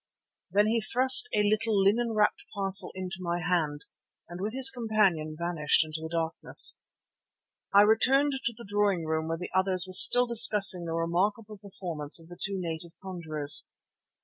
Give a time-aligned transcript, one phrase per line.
[0.49, 3.85] Then he thrust a little linen wrapped parcel into my hand
[4.27, 6.79] and with his companion vanished into the darkness.
[7.71, 12.19] I returned to the drawing room where the others were still discussing the remarkable performance
[12.19, 13.67] of the two native conjurers.